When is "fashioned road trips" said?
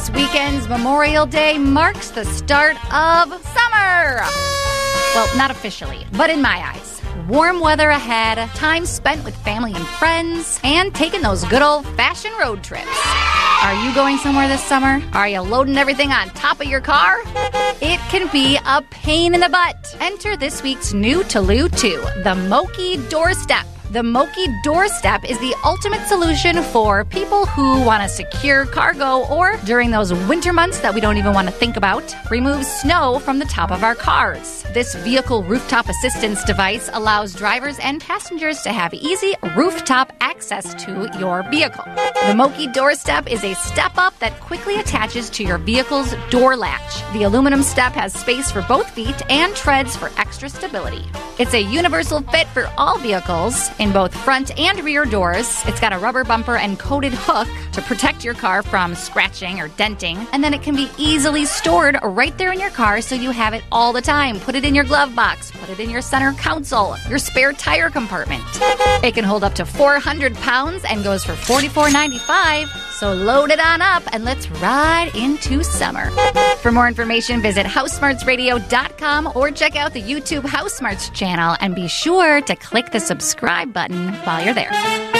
11.98-12.88